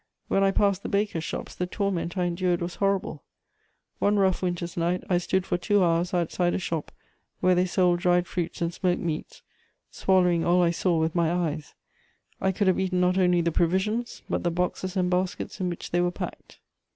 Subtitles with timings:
[0.29, 3.21] When I passed the bakers' shops, the torment I endured was horrible.
[3.99, 6.91] One rough winter's night, I stood for two hours outside a shop
[7.39, 9.43] where they sold dried fruits and smoked meats,
[9.91, 11.75] swallowing all I saw with my eyes:
[12.41, 15.91] I could have eaten not only the provisions, but the boxes and baskets in which
[15.91, 16.57] they were packed.